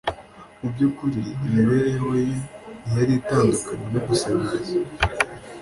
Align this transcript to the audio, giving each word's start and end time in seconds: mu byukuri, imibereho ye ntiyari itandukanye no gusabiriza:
mu 0.59 0.67
byukuri, 0.73 1.21
imibereho 1.45 2.07
ye 2.25 2.31
ntiyari 2.83 3.13
itandukanye 3.21 3.85
no 3.93 3.99
gusabiriza: 4.07 4.75